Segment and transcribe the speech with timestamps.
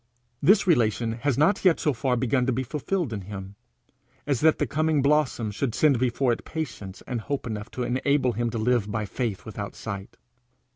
[0.41, 3.53] This relation has not yet so far begun to be fulfilled in him,
[4.25, 8.31] as that the coming blossom should send before it patience and hope enough to enable
[8.31, 10.17] him to live by faith without sight.